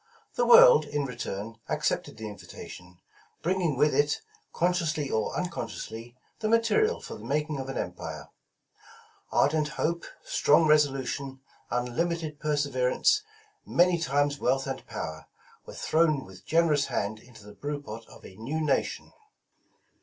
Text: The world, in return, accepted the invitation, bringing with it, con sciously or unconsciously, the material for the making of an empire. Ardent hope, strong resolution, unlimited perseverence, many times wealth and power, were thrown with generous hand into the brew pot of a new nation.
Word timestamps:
The 0.33 0.47
world, 0.47 0.85
in 0.85 1.05
return, 1.05 1.59
accepted 1.69 2.17
the 2.17 2.27
invitation, 2.27 2.97
bringing 3.43 3.77
with 3.77 3.93
it, 3.93 4.19
con 4.51 4.73
sciously 4.73 5.11
or 5.13 5.35
unconsciously, 5.37 6.15
the 6.39 6.49
material 6.49 6.99
for 6.99 7.13
the 7.13 7.23
making 7.23 7.59
of 7.59 7.69
an 7.69 7.77
empire. 7.77 8.29
Ardent 9.31 9.67
hope, 9.67 10.07
strong 10.23 10.65
resolution, 10.65 11.41
unlimited 11.69 12.39
perseverence, 12.39 13.21
many 13.63 13.99
times 13.99 14.39
wealth 14.39 14.65
and 14.65 14.83
power, 14.87 15.27
were 15.67 15.75
thrown 15.75 16.25
with 16.25 16.47
generous 16.47 16.87
hand 16.87 17.19
into 17.19 17.43
the 17.45 17.53
brew 17.53 17.79
pot 17.79 18.03
of 18.07 18.25
a 18.25 18.35
new 18.37 18.59
nation. 18.59 19.13